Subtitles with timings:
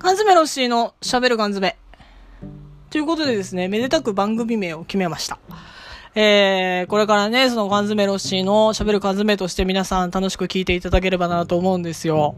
[0.00, 1.76] 缶詰ロッシーの喋る缶詰。
[2.88, 5.38] ということでですね、めでたく番組名を決めました。
[6.14, 12.36] えー、これからね、その缶詰ロッシーの喋る缶詰として皆さん楽しく聞いていただければなと思うんですよ。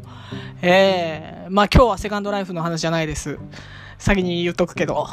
[0.60, 3.38] えー、まあ今日はセカンドライフの話じゃないです。
[3.96, 5.06] 先に言っとくけど。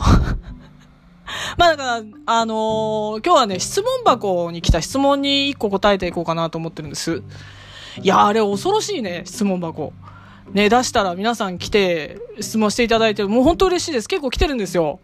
[1.56, 7.22] まあだから、あのー、今日はね、質問箱に来た質問に一個答えていこうかなと思ってるんです。
[8.02, 9.94] いや、あれ恐ろしいね、質問箱。
[10.54, 14.08] ね、出したら皆さん来て質問していただいて、もう本当嬉しいです。
[14.08, 15.00] 結構来てるんですよ。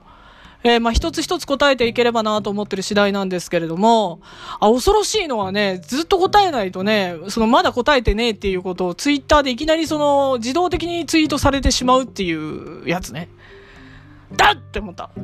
[0.63, 4.20] えー、まあ、一つ一つ答えていければなと思ってる次第なんですけれども、
[4.59, 13.30] あ、恐ろしいのはね、ずっと答えないとね、そのまだ答えてねえっていうことをツイッターでいきなりその自動的にツイートされてしまうっていうやつね。
[14.35, 15.12] だって思った。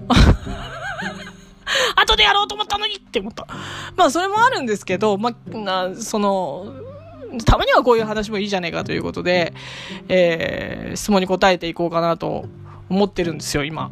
[1.95, 3.47] 後でやろうと思ったのにって思った。
[3.95, 5.33] まあ、それもあるんですけど、ま
[5.66, 6.91] あ、その、
[7.45, 9.53] たまにはこういう話もいいじゃねえかということで、
[10.09, 12.45] えー、質問に答えていこうかなと
[12.89, 13.92] 思ってるんですよ、今。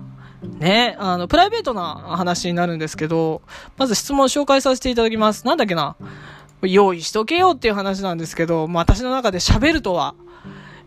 [0.59, 3.41] ね、あの、プライベートな話になるんですけど、
[3.77, 5.45] まず質問を紹介させていただきます。
[5.45, 5.95] なんだっけな
[6.61, 10.15] 用意しとけよっていう話なんですけど、まあ私の中で喋るとは、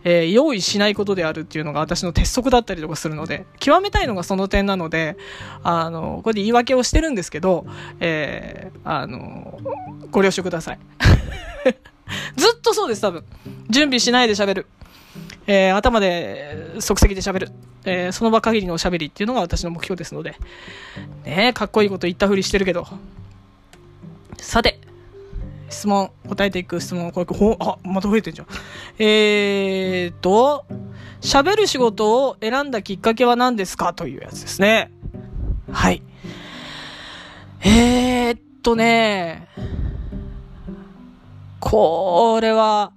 [0.03, 5.17] えー、用意しないことであるっていうのが私の鉄則だったりとかするので、極めたいのがその点なので、
[5.63, 7.65] あの、これで言い訳をしてるんですけど、
[7.99, 9.59] えー、あの、
[10.11, 10.79] ご了承ください。
[12.35, 13.23] ずっとそうです、多分。
[13.69, 14.67] 準備しないで喋る。
[15.45, 17.51] えー、頭で即席で喋る。
[17.85, 20.35] えー、その場限りのおしゃべりっていうのが私の目標ですので。
[21.25, 22.87] ねかっこいいこと言ったふりしてるけど。
[24.37, 24.79] さて、
[25.69, 28.47] 質問、答えていく質問、これ、ほあ、また増えてんじゃん。
[28.99, 30.65] えーと、
[31.21, 34.91] 喋る仕事を選んだきっかけは何ですかというやつですね。
[35.71, 36.03] はい。
[37.61, 39.47] えーっとね、
[41.63, 42.91] これは、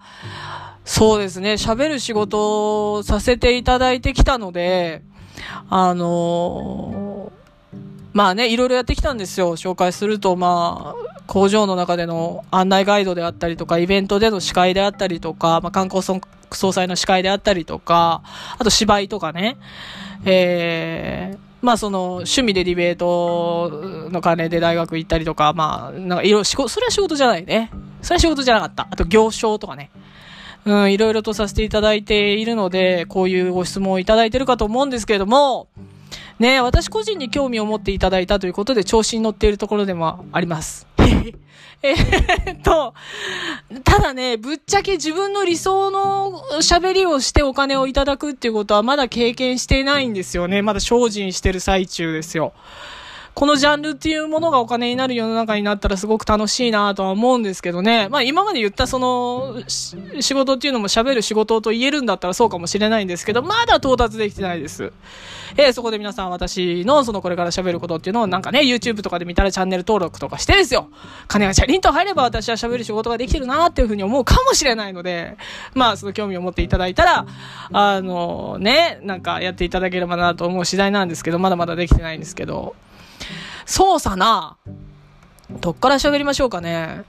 [0.84, 5.02] そうですね、喋る仕事をさせていただいてきたので、
[5.70, 7.78] あのー、
[8.12, 9.56] まあね、いろいろやってきたんですよ。
[9.56, 18.22] 紹介すると、まあ、工場の中での案内ガイドであったりとか、イベントでの司会であったりとか、まあ、観光総裁の司会であったりとか、
[18.58, 19.58] あと芝居とかね、
[20.24, 27.70] えー、まあその趣味でディベートの金で大学行ったりとか、まあなんかいろいろ、それは仕事じゃないね。
[28.06, 28.86] それ仕事じゃなかった。
[28.88, 29.90] あと行商とかね。
[30.64, 35.66] うん、いろいろとさせていただいているので、こういうご質問をいただいてるかと思うんですけれども、
[36.38, 40.86] ね、私個人に興味を持っていただいたということで調子に乗っているところでもあります。
[41.82, 41.94] え
[42.52, 42.94] っと、
[43.82, 50.62] ただね、ぶっちゃけ自分の理想の喋りをしてお金をいただくっていうことはまだ経験してないんですよね。
[50.62, 52.52] まだ精進してる最中ですよ。
[53.36, 58.08] このジャンルっていうものがお金になる世の中になったらすごく楽しいなとは思うんですけどね。
[58.08, 64.90] まあ今まで言ったその仕事っていうのも喋る仕事と言えるんだったらそうかもしれないんですけど、まだ到達できてないです。
[65.58, 70.88] えー、そこで皆さん私のそのこれから喋ることっていうのをなんかね、YouTube とかで見たらチャンネル登録とかしてですよ。
[71.28, 75.36] 金がチャリンと入れば私は喋る仕事ができてるなっていうふうに思うかもしれないので、
[75.74, 77.26] まあその興味を持っていただいたら、
[77.70, 82.74] あのね、なんかやっていただければなと思う次第なんですけど、まだまだできてないんですけど。
[83.66, 84.56] そうさな。
[85.60, 87.04] どっから喋りましょうかね。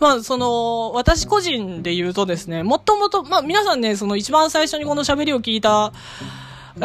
[0.00, 5.92] まあ、その、私個人で言うとですね、もともと、まあ皆さんね、その一番最初にこの喋りを聞いた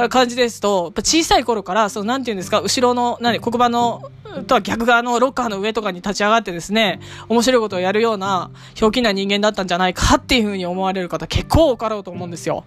[0.09, 4.03] 感じですと、小さい頃から、その、なんていうんですか、後ろの、何、黒板の、
[4.47, 12.63] とは逆側のロッカーの上とかに立ち上がってですね、面白いことをやるような、ひょうきな人間だったんじゃないかっていうふうに思われる方結構多かろうと思うんですよ。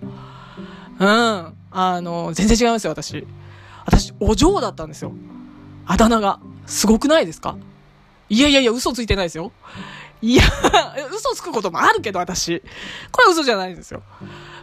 [0.99, 1.55] うん。
[1.71, 3.27] あの、全然違いますよ、私。
[3.87, 5.13] 私、お嬢だったんですよ。
[5.87, 6.41] あだ名が。
[6.67, 7.57] すごくないですか？
[8.29, 9.53] いやいやいや、嘘ついてないですよ。
[10.23, 10.45] いや、
[11.13, 12.63] 嘘つくこともあるけど、私。
[13.11, 14.03] これ嘘じゃないんですよ。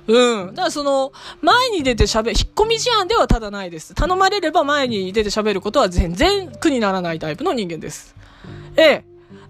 [0.07, 0.47] うん。
[0.47, 3.93] だからその、前に出て喋、引っ込み思案ではただないです。
[3.93, 8.15] 頼まれれば前に出て喋ることは全然苦にならないタイプの人間です。
[8.77, 9.03] え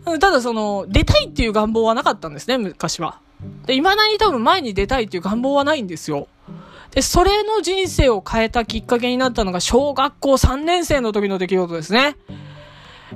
[0.05, 0.17] え。
[0.19, 3.19] ただその、出たいっていう願望はなかったんですね、昔は。
[3.67, 6.27] で、未だに多分前に出たいっていう願望はないんですよ。
[6.91, 12.15] で、それの人生を変えたきっかけになったのが小学校3年生の時の出来事ですね。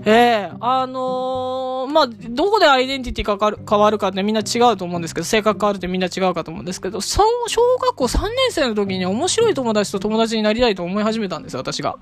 [0.05, 11.97] ええー、あのー、まあ、どこでアイデンティティが変わるかってみんな違うと思うんですけど、性格変わるってみんな違うかと思うんですけど、その小学校3年生の時に面白い友達と友達になりたいと思い始めたんですよ、私が。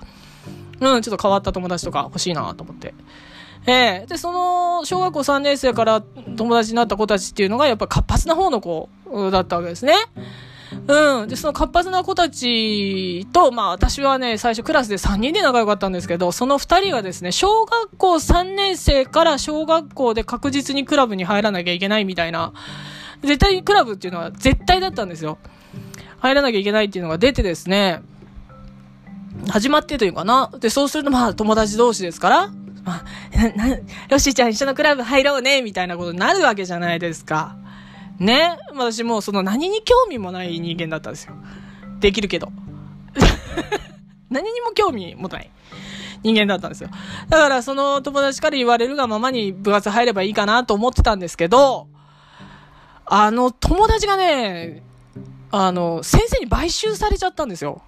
[0.80, 2.94] うん、ちょっと変わった友達とか欲しいなと思って。
[3.68, 8.90] ええー、で、その、小学校3年生から友達になった子たちっていうのが、やっぱ活発な方の子
[9.32, 9.94] だったわけですね。
[10.88, 11.28] うん。
[11.28, 22.54] で、その活発な子たちと、まあ私はね、最初クラスで3人で仲良かったんですけど、その2人がですね、小学校3年生から小学校で確実にクラブに入らなきゃいけないみたいな、
[23.22, 25.38] 絶対にクラブっていうのは絶対だったんですよ。
[26.20, 28.02] 入らなきゃいけないっていうのが出てですね、
[29.50, 30.52] 始まってというかな。
[30.60, 32.48] で、そうするとまあ友達同士ですから、
[32.84, 33.78] まあ、な、な、
[34.10, 37.56] ロシーちゃん一緒のクラブ入ろうね、みたいなことになるわけじゃないですか。
[38.22, 38.58] ね。
[38.76, 41.34] 私もうその何に興味もない人間だったんですよ。
[42.00, 42.52] できるけど。
[44.30, 45.50] 何にも興味もない
[46.24, 46.90] 人間だったんですよ。
[47.30, 51.88] だからその友達から言われるがままに部活入ればいいかなと思ってたんですけど、
[53.06, 54.84] あの友達がね、
[55.52, 57.82] あの、先生に買収されちゃったんですよ。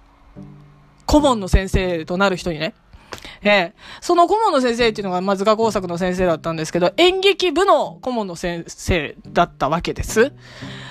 [1.06, 2.74] 顧問の先生となる人にね。
[3.42, 3.72] ええ。
[4.00, 10.32] その顧問の先生っていうのが、まあ、図画工作の先生だったんですけど、演劇部の顧問の先生だったわけです。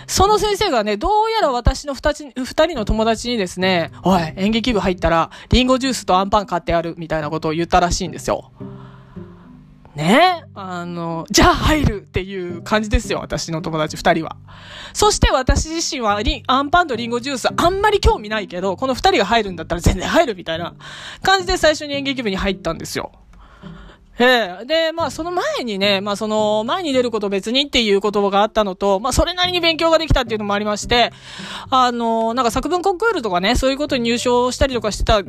[0.07, 2.33] その先生がね、どうやら私の二人
[2.75, 8.51] の友達にですね、おい、演劇部入ったら、リンゴジュースとアンパン買ってやる、みたいなことを言ったらしいんですよ。
[9.95, 14.37] ねあの、じゃあ入るっていう感じですよ、私の友達二人は。
[14.93, 20.73] そして私自身はリアンパンとリンゴジュースあんまり興味ないけど、この二人が入るんだったら全然入るみたいな
[21.21, 23.11] 感じで最初に演劇部に入ったんですよ。
[24.19, 24.65] ええ。
[24.65, 31.11] で、まあその前にね、まあその前に出ること別にっていう言葉があったのと、まあそれなりに勉強ができたっていうのもありまして、
[31.71, 35.23] あの、なんか作文コンクールとかね、そういうことに入賞したりとかしてた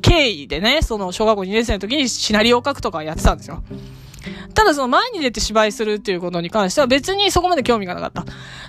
[0.00, 3.62] 経緯でね、その小学校2年生の時にシナリオを書くとかやってたんですよ。
[4.54, 8.24] ただその前に出て芝居するっていうことに関しては別にそこまで興味がなかった。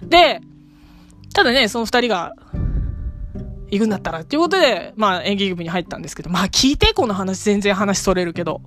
[0.05, 0.41] で、
[1.33, 2.33] ただね、その二人が、
[3.69, 8.61] 行くんだったらっていうことで、まあ演劇部に入ったんですけど、まあ聞いて、この話全然話それるけど。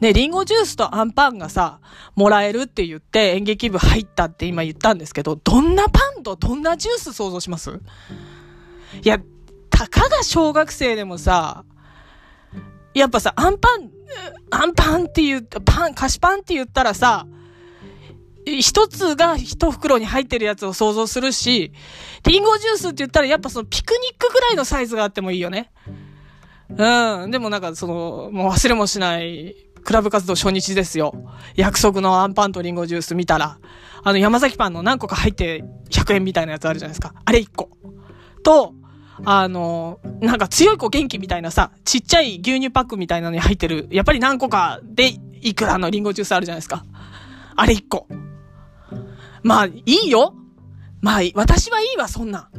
[0.00, 1.80] ね、リンゴジュースとアンパンがさ、
[2.14, 7.80] もらえるって言って演劇部入ったって今言ったんですけど、どんなパンとどんなジュース想像します？
[9.02, 9.20] いや、
[9.74, 11.64] たかが小学生でもさ、
[12.94, 13.90] やっぱさ、アンパン、
[14.50, 17.26] アンパンって言う、パン、菓子パンって言ったらさ、
[18.46, 21.72] 一つが一袋に入ってるやつを想像するし、
[22.24, 25.72] リンゴジュースって言ったらやっぱそのピクニックぐらいのサイズがあってもいいよね。
[26.68, 27.30] うん。
[27.32, 31.14] でもなんかその、もう忘れもしない、クラブ活動初日ですよ。
[31.56, 33.58] 約束のアンパンとリンゴジュース見たら、
[34.04, 37.12] あの山崎パンの何個か入って100円みたいなやつあるじゃないですか。
[37.24, 37.70] あれ1個。
[38.44, 38.74] と、
[39.24, 46.84] あの、なんか強い子元気みたいなさ、ちっちゃい牛乳パックみたいなのに入ってる、やっぱり何個かでいくらのリンゴジュースあるじゃないですか。
[47.56, 48.08] あれ1個。
[49.42, 50.34] まあ、いいよ。
[51.00, 52.50] まあ、私はいいわ、そんな。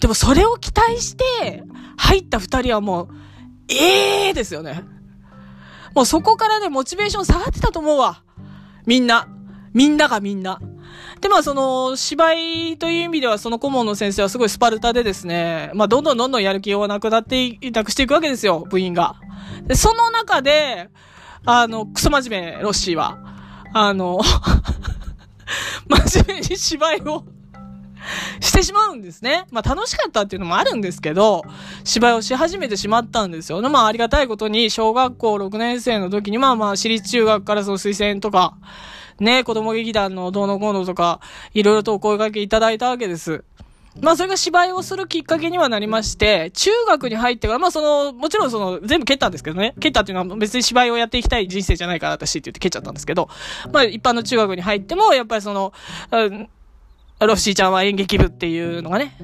[0.00, 1.62] でもそれを期待して、
[1.96, 3.08] 入った二人はもう、
[3.68, 4.82] ええー、ですよね。
[5.94, 8.22] もうそこからね、モチベーション下がってたと思うわ。
[8.86, 9.28] みんな。
[9.74, 10.60] みんながみんな。
[11.20, 19.16] で、まあ、その、芝居という意味では、その顧問の先生はすごいスパルタでですね、まあ、どんどんどんどんやる気をなくなっていなくしていくわけですよ、部員が。
[19.66, 20.88] で、その中で、
[21.44, 23.18] あの、クソ真面目、ロッシーは。
[23.72, 24.20] あの
[25.88, 27.24] 真面目に芝居を
[28.40, 29.44] してしまうんですね。
[29.50, 31.42] まあ楽しかったっていうのもあるんですけど、
[31.84, 33.60] 芝居をし始めてしまったんですよ。
[33.68, 38.54] まあありがたいことに、小学校6年生の時に、まあまあ私立中学からその推薦とか、
[39.20, 41.20] ね、子供劇団のどうのこうのとか、
[41.54, 43.44] いろいろとお声掛けいただいたわけです。
[44.00, 49.74] まあそれが芝居をするきっかけにはなりまして、中学に入ってから、まあその、もちろんその、全部蹴ったんですけどね。
[49.80, 53.28] 蹴ったっていうのは別に芝居をやっていきたい人生じゃないから私って言って蹴っちゃったんですけど、
[53.72, 55.72] まあ一般の中学に入っても、やっぱりその、
[56.12, 56.48] うん
[57.26, 59.14] ロッシーちゃんは演劇部っていうのがね、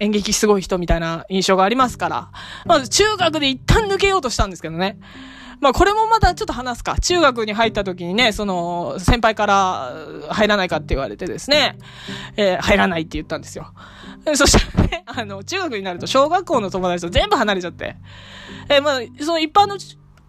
[0.00, 2.30] 演劇すごい人みたいな印象がありますから、
[2.66, 4.98] まず中学で一旦抜けようとしたんですけどね。
[5.60, 6.98] まあこれもまたちょっと話すか。
[6.98, 9.92] 中学に入った時にね、その、先輩から
[10.30, 11.76] 入らないかって言われてですね、
[12.36, 13.72] えー、入らないって言ったんですよ。
[14.34, 17.96] そしたらね、あの、中学になると小学校の友達と全部離れちゃって、
[18.68, 19.76] えー、まあ、その一般の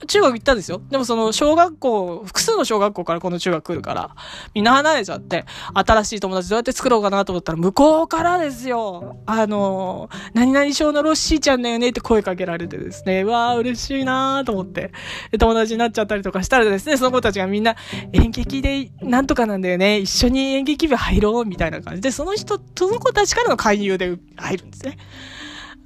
[0.08, 0.82] 中学行ったんですよ。
[0.90, 4.16] でもその小学校、複数の小学校からこの中学来るから、
[4.54, 9.18] みんな離れちゃって、新しい友達どうやって作ろうかなと思ったら、向こうからですよ。
[9.26, 14.92] あの、何々小のロッシーちゃんだよねって声かけられてですね、わー嬉しいなーと思って、
[15.38, 17.76] 友達になっちゃったりとかしたらですね、その子たちがみんな
[18.14, 24.98] 演劇でなんとかなんだよね、一緒に演劇部入ろうみたいな感じで、その人、その子たちからの勧誘で入るんですね。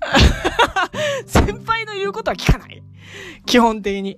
[1.25, 2.83] 先輩の言うことは聞かない。
[3.45, 4.17] 基本的に。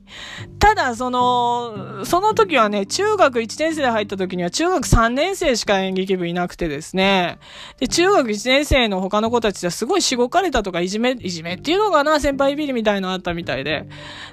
[0.60, 7.39] ただ、その、その時はね、中学1年生で入った時には中学3年生しか演劇部いなくてですね。
[7.79, 13.88] で、中学1年生の他の子たちはすごいしごかれたとかいじめ、いじめっていうのかな、先輩ビリみたいのあったみたいで。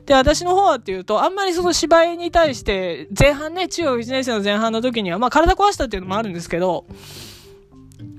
[0.07, 6.87] で、私の方はっていうと、あんまりその芝居に対して、前半ね、中学1年生の前半の時には、まあ体壊したっていうのもあるんですけど、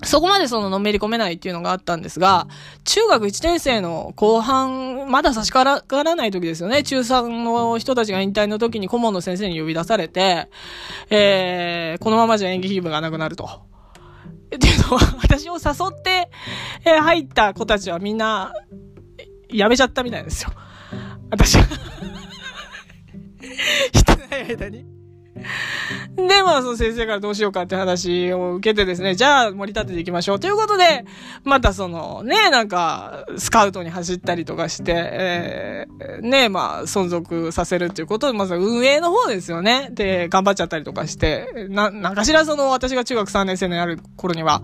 [0.04, 2.48] そこまでそののめり込めないっていうのがあったんですが、
[2.84, 6.84] 中学1年生の後半、まだ差し掛からない時ですよね。
[6.84, 10.50] 中3の人たちが引退の時に顧問の先生に呼び出されて、
[11.10, 13.46] えー、このままじゃ演劇部がなくなると。
[14.56, 16.30] っていうのは、私を誘って、
[16.86, 18.54] え入った子たちはみんな、
[19.50, 20.52] 辞めちゃったみたいですよ。
[21.32, 21.64] 私が
[23.94, 24.86] してない間に
[26.16, 31.06] で、まあ、その先生からどうしようかって話を受けてですね、じゃあ盛り立てていきましょうということで、
[31.44, 39.90] またその、ね、なんか、スカウトに走ったりとかして、えー、ね、まあ、存続させるっていうことで、まず運営の方ですよね。
[39.92, 44.64] で、頑張っちゃったりとかして、な、なんかしらその、私が中学3年生になる頃には、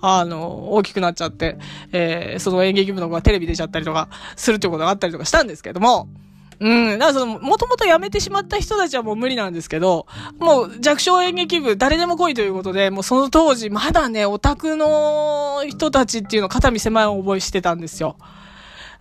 [0.00, 1.58] あの、大きくなっちゃって、
[1.92, 6.08] えー、その演劇部の子がテレビ出ちゃったりとか、するっていうことがあったりとかしたんですけども、
[6.60, 6.98] うん。
[6.98, 10.06] だからその、もともと辞めてしまった人たちはもう無理なんですけど、
[10.38, 18.16] もう弱小演劇部誰でも来いということで、もうその当時まだね、オタクの人たちっていうの肩身狭い覚えしてたんですよ。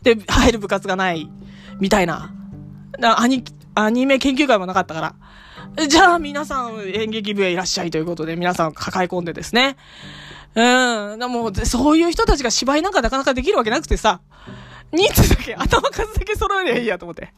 [0.01, 1.29] で、入る部活がない、
[1.79, 2.31] みたいな。
[3.01, 3.43] アニ、
[3.75, 5.15] アニメ研究会もなかったか
[5.77, 5.87] ら。
[5.87, 9.75] じゃあ皆さん演劇部へいらっしゃいということで皆さん抱え込んでですね。
[10.53, 11.19] うん。
[11.19, 14.21] でもそういう人たちが芝居なんかなかなかできるわけなくてさ。
[14.93, 17.33] 人数だけ、頭数だけ揃えりゃいいやと思って。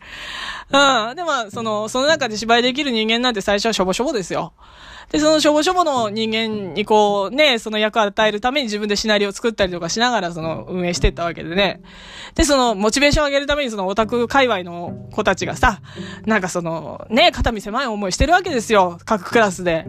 [0.72, 1.16] うん。
[1.16, 4.54] で、まあ、その、その中で芝居できる人間なんて最初はしょぼしょぼですよ。
[5.12, 11.82] で、そのしょぼしょぼの人間にこう、ね、その役を与えるために自分でシナリオを作ったりとかしながら、その、運営していったわけでね。
[12.34, 15.80] で、その、モチベーションを上げるために、その、オタク界隈の子たちがさ、
[16.26, 19.00] なんかその、ね、肩身狭い思いしてるわけですよ。
[19.06, 19.86] 各クラスで。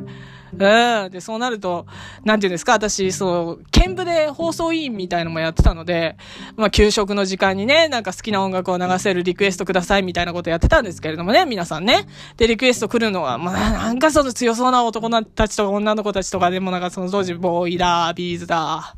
[0.59, 1.11] うん。
[1.11, 1.87] で、そうなると、
[2.25, 6.17] なんていうんですか、私、そう、見部で放送委員みたいのもやってたので、
[6.57, 12.07] まあ、給食の時間にね、なんか好きな音楽を流せるリクエストくださいみたいなことやってたんですけれどもね、皆さんね。
[12.37, 18.95] で、リクエスト来るのは、まあ、なんかその強そうな男たちとか女の子たちとかでもなんかその当時、ボーイだ、ビーズだ、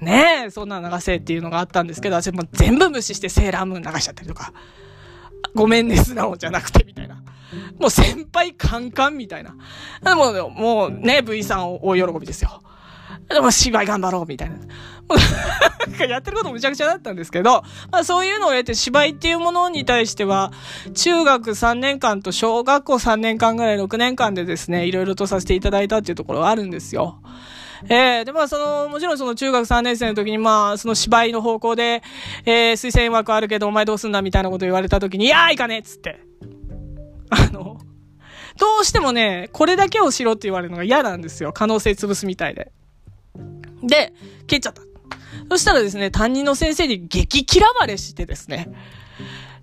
[0.00, 4.52] ねえ、そんな流せっていうのがあったんですけど、私も全部無視してセーラームーン流しちゃったりとか、
[5.54, 7.22] ごめんね、素直じゃなくて、みたいな。
[7.78, 9.54] もう先輩カンカンみたいな。
[10.02, 12.62] でも、もうね、V さん大喜びですよ。
[13.28, 14.56] でも芝居頑張ろうみたいな。
[16.06, 20.52] やってることむちゃくちゃだったんですけど、まあそういうのを得て芝居っていうものに対しては、
[20.94, 27.20] 中学3年間と小学校3年間ぐらい6年間でですね、いろいろとさせていただいたっていうところはあるんですよ。
[27.88, 32.02] えー、で、まあ、その、もちろんその中学3年生の時に、まあ、その芝居の方向で、
[32.44, 36.20] えー、推薦枠あるけど、お前どうすんだみたいなこと言われた時に、いやー、行かねえっつって。
[37.30, 37.78] あの、
[38.58, 41.52] どうしてもね、これだけをしろって言われるのが嫌なんですよ。
[41.52, 42.72] 可能性潰すみたいで。
[43.82, 44.12] で、
[44.46, 44.82] 蹴っちゃった。
[45.48, 48.68] そしたらですね、担任の先生に激嫌われしてですね。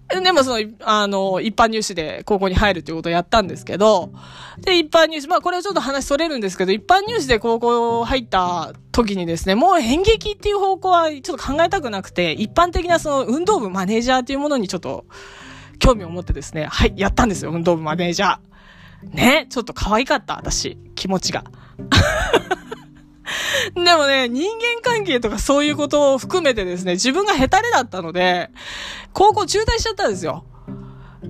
[0.09, 4.11] でもその、あの、一般入試で高校に入るっていうことをやったんですけど、
[4.59, 15.05] で、一般入試、まあこれはちょっと話それるんですけど、一般入試で高校入った時にですね、もう演劇っていう方向はちょっと考えたくなくて、一般的なその運動部マネージャーっていうものにちょっと
[15.79, 19.09] 興味を持ってですね、はい、やったんですよ、運動部マネージャー。
[19.13, 21.43] ね、ちょっと可愛かった、私、気持ちが。
[23.75, 28.49] でもね、人間関係とかそういうことを含めてですね、自分がヘタレだったので、
[29.13, 30.45] 高校中退しちゃったんですよ。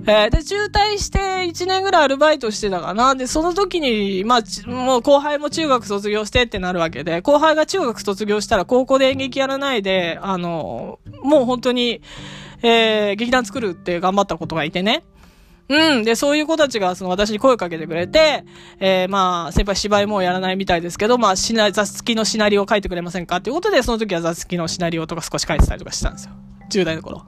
[0.06, 3.14] えー、で、中退して1年ぐらいアルバイトしてたかな。
[3.14, 12.02] で、その時に、まあ、もう後輩も中学卒業してってなるわけで、後輩が中学卒業したら高校で演劇やらないで、あの、もう本当に、
[12.62, 15.04] えー、劇団作るって頑張ったことがいてね。
[15.68, 16.04] うん。
[16.04, 18.44] で、そういう子たちが、その、私に声をかけてくれて、
[18.80, 26.32] えー、まあ、先輩芝居もうやらないみたいですけど、まあ、シナ、雑記のシナリオを書いてくれませんかっていうことで、その時は雑記のシナリオとか少し書いてたりとかしたんですよ。
[26.70, 27.26] 10代の頃。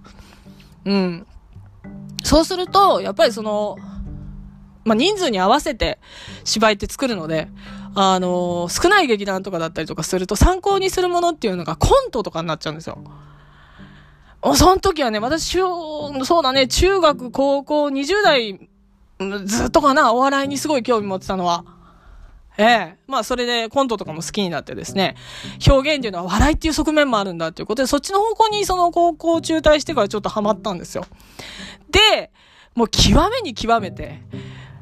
[0.87, 1.27] うん。
[2.25, 3.77] そうすると、やっぱりその、
[4.85, 5.99] まあ、人数に合わせて
[6.45, 7.49] 芝居って作るので、
[7.95, 13.03] あのー、少ない劇団とかだったりとかすると参考にするものっていうのがコントとかになっちゃうんですよ。
[14.43, 18.61] その時はね、私、そうだね、中学、高校、20代、
[19.45, 21.65] ずっとかな、お笑いにすごい興味持ってたのは。
[22.57, 22.97] ええ。
[23.07, 25.17] まあ、それでコントとかも好きになってですね、
[25.67, 31.07] 表現っていうのは笑いっていう側面もあるんだっていうことで、そっちの方向にその高校中退してからちょっとハマったんですよ。
[31.91, 32.31] で、
[32.75, 34.23] もう極めに極めて、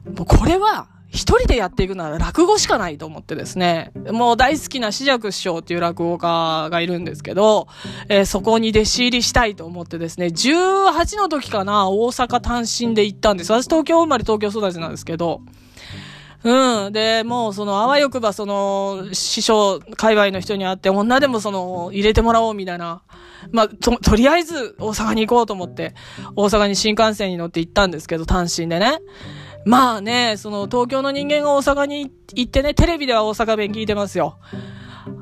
[0.05, 7.67] もうこれは、一人でやっていくなら落語しかないと思ってですね、もう大好きな紫尺師匠っていう落語家がいるんですけど、
[8.09, 13.53] えー、そこに弟子入りしたいと思ってですね、18の時かな、大阪単身で行ったんです。
[13.53, 15.41] 私東京生まれ東京育ちなんですけど、
[16.45, 16.93] うん。
[16.93, 23.03] で、もうその、あわよくばその、師匠、界隈の人に会って、女でもその、入れてもらおうみたいな。
[23.51, 25.95] まあ、と、とりあえず大阪に行こうと思って、
[26.37, 28.99] 大阪に新幹線に乗って行ったんですけど、単身でね。
[29.69, 34.39] まあね、その東京の人間が大阪に行ってね、テレビでは大阪弁聞いてますよ。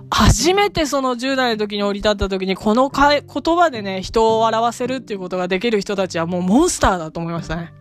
[0.09, 7.73] 初めてその10代の時に降り立った時にこのか言葉でね、人を笑わせるっていうことができる人たちはもうモンスターだと思いましたね。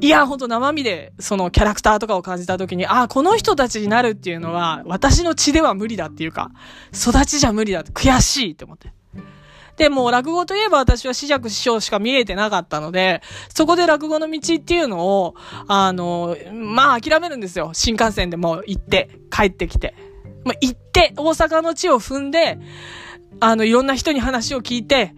[0.00, 6.50] いや、ほんと生身で、そのキャラクターとかを感じたときに、ああ、この人たちになるっていうのは、私の血では無理だっていうか、
[6.92, 8.92] 育ちじゃ無理だって、悔しいって思って。
[9.76, 13.22] で、もう落語といえば私は四尺師匠しか見えてなかったので、
[13.54, 15.34] そこで落語の道っていうのを、
[15.66, 17.70] あの、まあ諦めるんですよ。
[17.74, 19.94] 新幹線でもう行って、帰ってきて。
[20.44, 22.58] まあ、行って、大阪の地を踏んで、
[23.40, 25.14] あの、いろんな人に話を聞いて、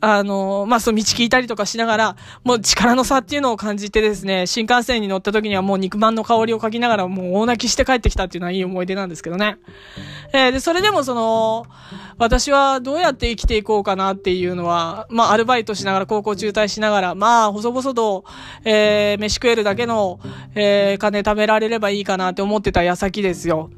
[0.00, 9.58] あの、まあ、その道聞いたりとかしながら、もう力の差っていうのを感じてですね、新幹線に乗った時にはもう肉まんの香りを嗅ぎながらもう大泣きして帰ってきたっていうのはいい思い出なんですけどね。
[10.32, 11.66] えー、で、それでもその、
[12.18, 18.24] 私はどうやって生きていこうかなっていうのは、まあ、アルバイトしながら、高校中退しながら、まあ、細々と、
[18.64, 20.18] えー、飯食えるだけの、
[20.54, 23.70] えー、金貯められればいいかなって思ってた矢先ですよ。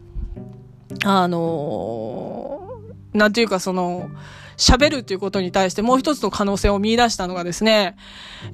[1.04, 4.10] あのー、なんていうかその、
[4.56, 7.96] 喋るっていうことに対してもう一つの可能性を見出したのがですね、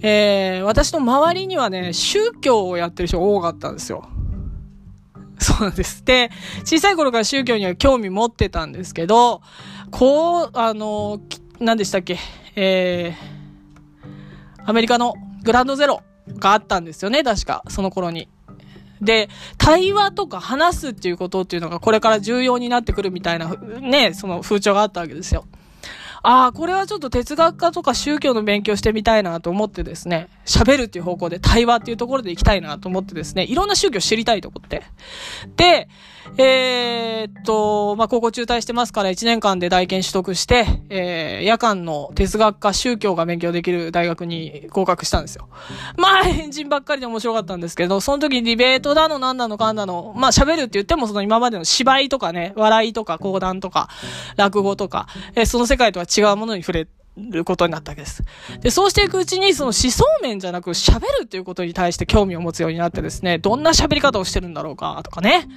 [0.01, 4.09] えー、私の周りにはね、宗教をやってる人が多かったんですよ。
[5.39, 6.05] そうなんです。
[6.05, 6.31] で、
[6.65, 9.41] 小さい頃から宗教には興味持ってたんですけど、
[9.91, 11.21] こう、あの、
[11.61, 12.19] 何でしたっけ、
[12.57, 16.03] えー、アメリカのグランドゼロ
[16.39, 18.29] があったんですよね、確か、その頃に。
[19.01, 25.45] で、対話とか話すっていうことっていうのがこれから重要になってくるみたいな、ね、その風潮があったわけですよ。
[26.31, 34.83] ああ、これはちょっと哲学科とか宗教の勉強してみたいなと思ってですね、喋るっていう方向で対話っていうところで行きたいなと思ってですね、いろんな宗教知りたいと思って。
[35.57, 35.89] で、
[36.37, 45.49] えー、っと、まあ、高校中退してますから1年間で大研取得して、えー、夜間の哲学科宗教が勉強できる大学に合格したんですよ。
[45.97, 53.89] まあ、エンジンばっかりで面白かったんですけど、その時にディベートだの、なんなのかんなの、まあ、喋るって言ってもその今までの芝居とかね、笑いとか講談とか、
[54.37, 58.23] 落語とか、えー、その世界とは違違うものに触れることになったわけです。
[58.61, 65.49] で、そうしていくうちに、その思想面じゃなく喋るっていうことに対して興味を持つようになってですね、どんな喋り方をしてるんだろうか、とかね。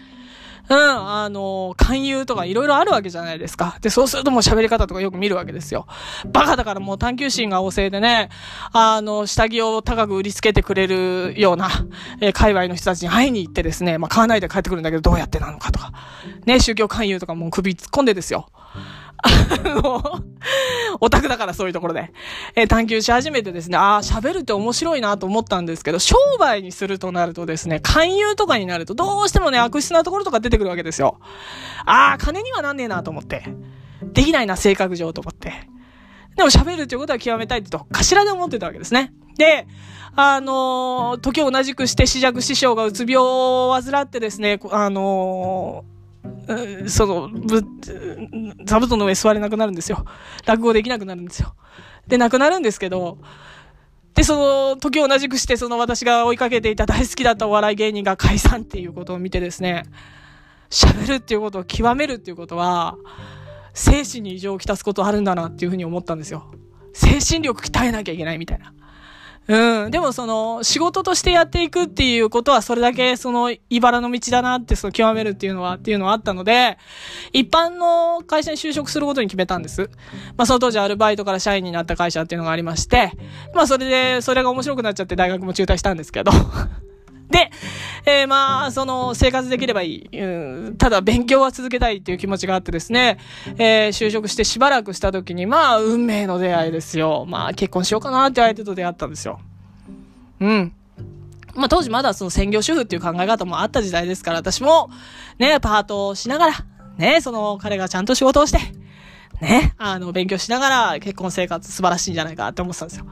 [0.69, 3.77] うん、あの、勧誘とかいろいろあるわけじゃないですか。
[3.81, 5.85] で、そうするともう喋り方とかよく見るわけですよ。
[6.31, 8.29] バカだからもう探求心が旺盛でね、
[8.71, 11.69] あの、下着を高く売りつけてくれるような、
[12.21, 15.91] えー、界隈の人たちに会いに行ってですね、まあ、買わないで帰ってくるんだけどどうやってなのかとか、
[16.45, 18.47] ね、宗教勧誘とかもう首突っ込んでですよ。
[19.23, 20.23] あの、
[20.99, 22.11] オタクだからそういうところで、
[22.55, 31.19] えー、探求し始めてですね、ああ、喋るって面白いなと思ったんですけど、商売にするとなるとですね、勧誘とかになるとどうしてもね、悪質なところとか出てくるわけですよ。
[31.85, 33.43] ああ、金にはなんねえなと思って。
[34.03, 35.53] できないな、性格上と思って。
[36.35, 39.13] でも喋るっていうことは極めたいってと、頭で思ってたわけですね。
[39.37, 39.67] で、
[40.15, 46.00] あのー、時を同じくして、死弱師匠がうつ病を患ってですね、あのー
[46.87, 47.63] その、ぶ、
[48.65, 50.05] 座布団の上座れなくなるんですよ。
[50.45, 51.55] 落語できなくなるんですよ。
[52.07, 53.17] で、亡くなるんですけど、
[54.13, 59.83] で、その、時を同じくして、その私が追いかけていた大好きだったお笑い芸人が解散っていうことを見てですね、
[60.69, 62.97] 喋るっていうことを極めるっていうことは、
[63.73, 66.51] 精神に異常をきたすことあるんだなっていうふうに思ったんですよ。
[66.93, 68.73] 精神力鍛えなきゃいけないみたいな。
[69.51, 69.91] うん。
[69.91, 76.77] でもその、仕事としてやっていくっていうことは、それだけその、茨の道だなって、その、極めるっていうのは、っていうのはあったので、
[77.33, 79.89] 一般の会社に就職することに決めたんです。
[80.37, 83.11] まあ、その当時アルバイトから社員になった会社っていうのがありまして、
[83.53, 86.31] まあ、それで、それが面白くなっちゃって大学も中退したんですけど。
[87.31, 87.49] で、
[88.05, 90.19] えー、まあ、その、生活できればいい。
[90.19, 93.17] うん、ただ、勉強は続けたいっていう気持ちがあってですね、
[93.57, 97.25] えー、就職してしばらくした時に、まあ、運命の出会いですよ。
[97.27, 99.39] まあ、結婚しようかなって相手と出会ったんですよ。
[100.39, 100.73] うん。
[101.55, 104.89] まあ、当時まだその専業主婦っていう考え方もあった時代ですから、私も、
[105.39, 106.53] ね、パートをしながら、
[106.97, 108.59] ね、その彼がちゃんと仕事をして、
[109.41, 113.05] ね、あの、勉強しながら結婚生活素晴らしいんじゃないかって思ってたんですよ。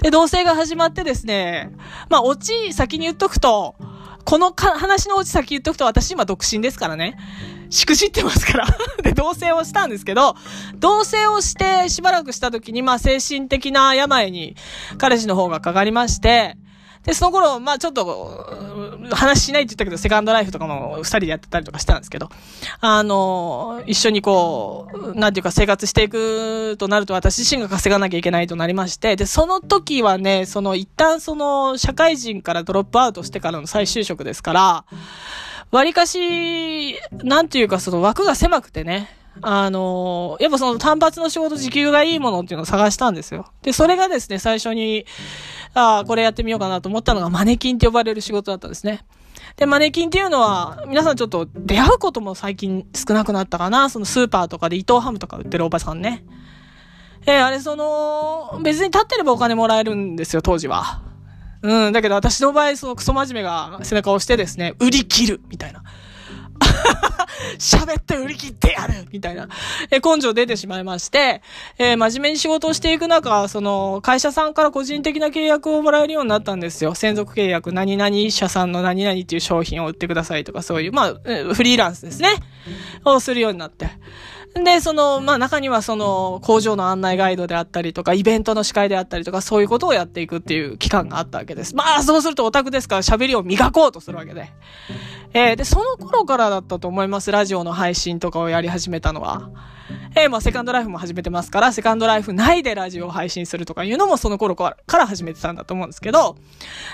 [0.00, 1.70] で、同棲が始まってですね、
[2.08, 3.76] まあ、オチ先に言っとくと、
[4.24, 7.18] このか話のオチ先言っとくと私今独身ですからね。
[7.68, 8.66] しくじってますから
[9.02, 10.36] で、同棲をしたんですけど、
[10.76, 14.56] 同棲をしてしばらくした時に、まあ、精神的な病に
[14.96, 16.56] 彼氏の方がかかりまして、
[17.04, 22.30] で、その頃、まあちょっと、話しないって言ったけど、セカンドライフとかも二人でやってたりとかしてたんですけど、
[22.80, 34.84] あの、一緒にこう、なんていうか生活していくとなると私自身が稼がなきゃいけないとなりまして、で、その時はね、その一旦その社会人からドロップアウトしてからの再就職ですから、
[35.70, 43.50] 割かし、なんていうかその枠が狭くてね、あの、やっぱその単発の仕事時給がいいものっていうのを探したんですよ。
[43.62, 45.06] で、それがですね、最初に、
[45.74, 49.04] ああ、これやってみようかなと思ったのがマネキンって呼ばれる仕事だったんですね。
[49.56, 53.90] で、マネキンっていうのは、皆さんちょっと出会うことも最近少なくなったかな。
[53.90, 56.24] そのスーパーとかで伊藤ハムとか売ってるおばさんね。
[57.26, 61.02] えー、あれその、別に立ってればお金もらえるんですよ、当時は。
[61.62, 65.82] うん、だけど私の場合、そのクソ真面目が背中を押してですね、売り切るみたいな。
[67.58, 69.48] 喋って売り切ってやるみたいな、
[69.90, 71.42] え、根性出てしまいまして、
[71.78, 76.94] えー、真面目に仕事をしていく中、その、会社さんから個人的な契約をもらえるようになったんですよ。
[76.94, 81.14] 専属契約、何々社さんの何々っていう商品を売ってくださいとか、そういう、まあ、
[81.54, 82.30] フリーランスですね。
[83.04, 83.88] をするようになって。
[84.62, 91.74] で、その、まあ中にはその工場の案内ガイドであったりとか、イベントの司会であったりとか、そういうことをやっていくっていう期間があったわけです。
[91.74, 94.52] まあそうするとオタクですから喋りを磨こうとするわけで。
[95.34, 97.32] えー、で、その頃からだったと思います。
[97.32, 99.50] ラジオの配信とかをやり始めたのは。
[100.16, 106.36] えー、まあセカンドライフも始めてますから、セカンドライフ内でラジオを配信するとかいうのもその頃から始めてたんだと思うんですけど。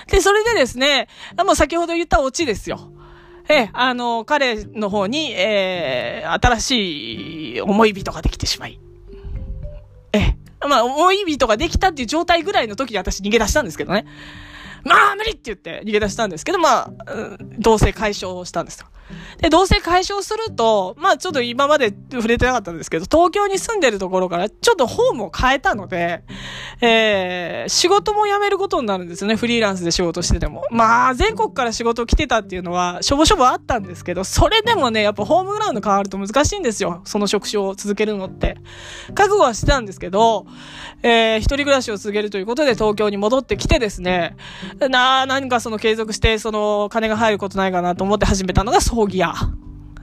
[0.07, 1.07] で、それでですね、
[1.45, 2.91] もう先ほど言ったオチですよ。
[3.47, 8.79] えあの、彼の方に、えー、新しい思い人ができてしまい。
[10.13, 10.35] え
[10.67, 14.05] まあ、思い人ができたっていう状態ぐらいの時に私逃げ出したんですけどね。
[14.83, 18.87] まあ、無理って言って逃げ出したんですけど、まあ、うん同棲解消したんですよ。
[19.39, 26.23] で、同棲解消すると、まあちょっと今まで触れてなかったんですけど、東京に住んでるところからちょっとホームを変えたので、
[26.81, 30.63] えー、仕事も辞めることになるんですよね、フリーランスで仕事してても。
[30.71, 38.57] まあ、全国から仕事来てたっていうのは、しょぼしょぼあったんですけど、それでもね、やっぱホームグラウンド変わると難しいんですよ、その職種を続けるのって。
[39.13, 40.45] 覚悟はしてたんですけど、
[41.03, 44.35] えー、一人暮らしを続けるということで東京に戻ってきてですね、
[44.89, 49.33] なあ、何かその継続して、その、金が入ることないかなと思って始めたのが葬儀屋。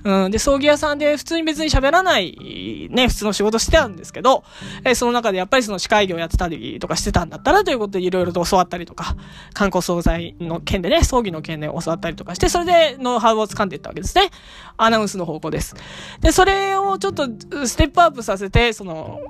[0.05, 0.31] うん。
[0.31, 4.45] で、葬儀屋さんで普通に別に喋らない、ね、普通の仕事してたんですけど、
[4.85, 9.17] えー、その中でやっぱりその司会業やってたりとかしてたんだったらということでいろいろと教わったりとか、
[9.55, 14.31] 観光総裁の件でね、葬儀の件で教わったりとかして、それでノウハウを掴んでいったわけですね。
[14.77, 15.77] アナウンスの方向です。
[16.21, 17.27] で、それをちょっと
[17.67, 19.21] ステップアップさせて、その、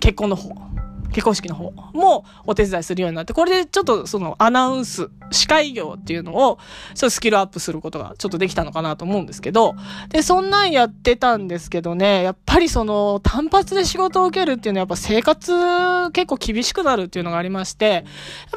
[0.00, 0.73] 結婚の方。
[1.14, 6.58] 結婚式の方もお手伝いするようになって、これでちょっとそのアナウンス、司会業っていうのを、
[6.94, 9.76] ちょっとスキルアップすることがちょっとできたのかなと思うんですけど、
[10.08, 18.04] で、そんなんやってたんですけどね、やっぱりその単発で仕事を受けるっていうのはやっぱ生活結構厳しくなるっていうのがありまして、やっ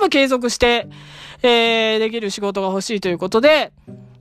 [0.02, 0.88] ぱ継続して、
[1.44, 3.72] えー、できる仕事が欲しいということで、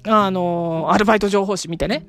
[0.04, 2.06] あの、アルバイト情報誌見てね、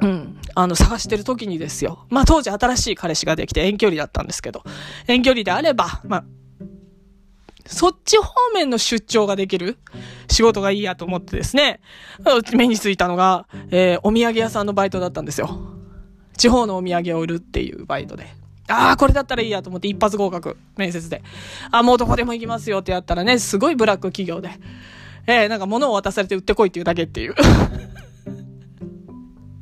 [0.00, 0.38] うん。
[0.54, 2.06] あの、探してる時にですよ。
[2.08, 4.62] まあ、当時新しい彼氏ができて遠距離だったんですけど、
[5.06, 6.24] 遠距離であれば、まあ、
[7.66, 9.78] そっち方面の出張ができる
[10.28, 11.80] 仕事がいいやと思ってですね、
[12.54, 15.76] 目についたのが、えー、お土産屋さんのバイトだったんですよ。
[16.36, 18.26] 地方のお土産を売るっていうバイトで。
[18.68, 21.22] ああ、これだったらいいやと思って一発合格、面接で。
[21.70, 24.50] あ、もうどこでも行きますよってやったらね、すごいブラック企業で。
[25.26, 27.34] えー、なんか物を渡されて売ってこいっていうだけっていう。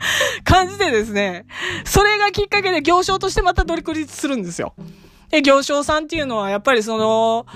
[0.45, 1.47] 感じでですね、
[1.85, 4.75] それがきっかけで行商としてまた独立するんですよ。
[5.31, 7.47] で、行商さんっていうのは、やっぱりその、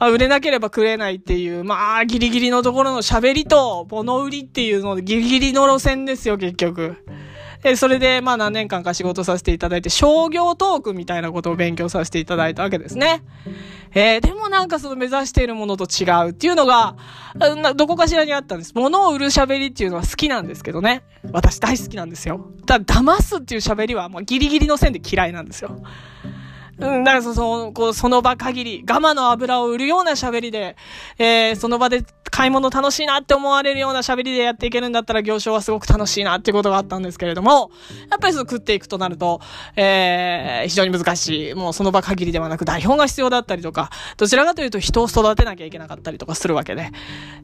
[0.00, 6.96] 売れなければくれないっていう、まあ、ギリギリのところの喋りと、物売りっていうので、ギリギリの路線ですよ、結局。
[7.62, 13.22] で、それで、まあ何年間か仕事させていただいて、商業トークみたいなことを勉強させていただいたわけですね。
[13.94, 16.96] えー、でもなんかその目指しているものと違うっていうのが、
[17.76, 18.72] どこかしらにあったんです。
[18.74, 21.02] 物を売る喋りっていうのは好きなんですけどね。
[21.30, 22.50] 私大好きなんですよ。
[22.66, 25.82] ただ、騙すっていう喋りはもうギリギリの線で嫌いなんですよ。
[26.78, 30.76] うん、だからその、こう、その場限り、ガマの油を売るような喋りで、
[31.18, 37.70] えー、その場で買い物楽しいなって思われるような喋りでやっていけるんだったら行商はすごく楽しいなっていうことがあったんですけれども、
[38.10, 39.40] やっぱりその食っていくとなると、
[39.76, 41.54] えー、非常に難しい。
[41.54, 46.90] もうその場限りではなく台本が必要だったりとか、どちらかというと人を育てなきゃいけなかったりとかするわけで。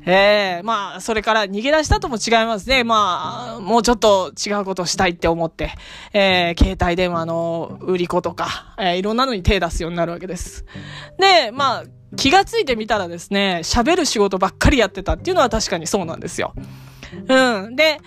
[0.06, 2.82] えー、まあ、それから逃げ出したとも違いますね。
[2.82, 5.72] まあ、もうちょっと違うことをしたいって思って、
[6.14, 10.64] えー、携帯電話の売り子とか、えー、いろんなのに手出すようになるわけです。
[11.18, 11.84] で、まあ、
[12.16, 16.54] 気がついてみたらですね、喋る仕事ばっかりやってたっていうのは確かにそうなんですよ。
[17.28, 17.76] うん。
[17.76, 18.00] で、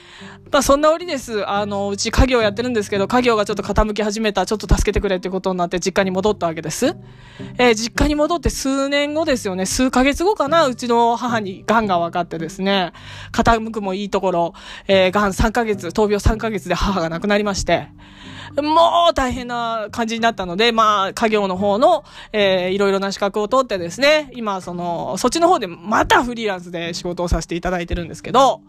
[0.52, 1.48] まあそんな折です。
[1.50, 6.96] あの、うち家業やってるんですけど、家業がちょっと傾き始めた、ちょっと助けてくれってことになって実家に戻ったわけです。
[7.58, 9.66] えー、実家に戻って数年後ですよね。
[9.66, 12.92] 数ヶ月後かな、うちの母に癌が分かってですね、
[13.32, 14.54] 傾くもいいところ、
[14.88, 17.88] えー、癌3ヶ月、闘病3ヶ月で母が亡くなりまして、
[18.58, 28.62] もう大変な感じになったので、まあ、家業の方の、えー、いろいろな資格を取ってですね、今、その、そっちの方でまたフリーランスで仕事をさせていただいてるんですけど、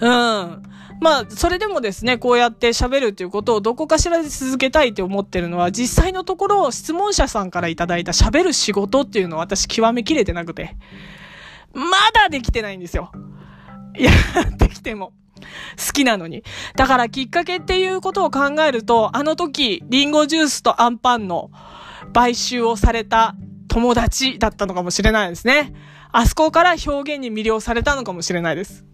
[0.00, 0.62] うん。
[1.00, 10.76] まあ、それでもですね、こうやって喋るということをどこかしらで続けたいって思ってるのは、実際のところ、質問者さんからいただいた喋る仕事っていうのを私極めきれてなくて、
[11.72, 11.82] ま
[12.12, 13.10] だできてないんですよ。
[13.96, 14.10] いや
[14.48, 15.12] ってきても。
[15.86, 16.42] 好きなのに。
[16.76, 21.50] だからきっかけっていうことを考えると、あの時、リンゴジュースとアンパンの
[22.12, 23.34] 買収をされた
[23.68, 25.72] 友達だったのかもしれないですね。
[26.12, 28.84] あそこから表現に魅了されたのかもしれないです。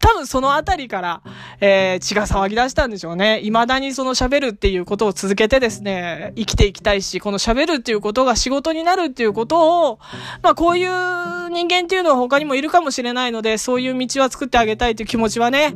[0.00, 1.22] 多分そのあたりから、
[1.60, 3.40] えー、血が騒ぎ出したんでしょうね。
[3.42, 9.98] 未だにその喋るっていうことを続けてですね、生きていきたいし、この喋るっていうことが仕事になるっていうことを、
[10.42, 15.74] まあこういう人間っていうのは他にもいるかもしれないので、そういう道は作ってあげたいという気持ちはね、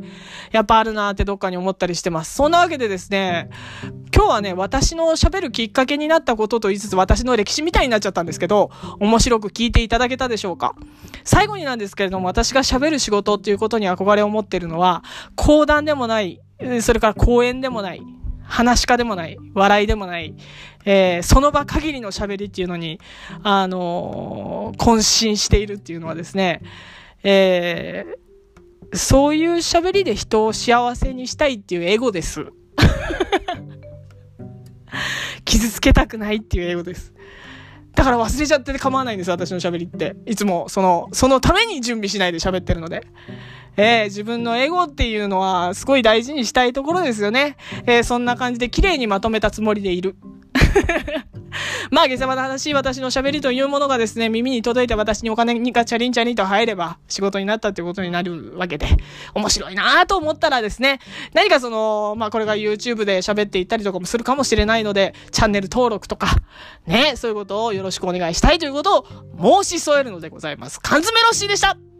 [0.51, 2.35] やっぱあるなってどっかに思ったりしてます。
[2.35, 3.49] そんなわけでですね、
[4.15, 10.75] 今日はね、私の喋るきっかけになったことと言いつつ、私の歴史みたいになっちゃったんですけど、面白く聞いていただけたでしょうか
[11.23, 15.03] 最後になんですけれども、私が喋る仕事っていうことに憧れを持ってるのは、
[15.35, 16.41] 講談でもない、
[16.81, 18.01] それから講演でもない、
[18.43, 20.35] 話し家でもない、笑いでもない、
[20.85, 22.99] えー、その場限りの喋りっていうのに、
[23.41, 26.61] あのー、渾身しているっていうのはですね、
[27.23, 32.45] えー、そういう喋りで人を幸せにしたいっていうエゴです。
[35.45, 37.13] 傷つけたくないっていう英語です。
[37.95, 40.15] だから忘れちゃってて構わないんです、私の喋りって。
[40.25, 43.05] いつも、その、そのために準備しないで喋ってるので。
[43.75, 47.57] えー、自分のエゴっていうのは、すごい大事にしたいところですよね。
[47.85, 50.15] えー、そんな感じで綺麗にまとめたつもりでいる。
[51.91, 58.87] まあ、下世話の話、私の喋りというものがですね、耳に届いて私にお金がチャリンチャリンと入れば仕事になったってことになるわけで、
[59.33, 60.99] 面白いなぁと思ったらですね、
[61.33, 66.27] 何かその、まあ、これが YouTube で喋っていったりとかもするかもしれないので、チャンネル登録とか、
[66.87, 69.05] ね、そういうことをよろしくお願いしたいということ
[69.37, 70.79] を申し添えるのでございます。
[70.79, 71.92] 缶詰ロッシーでした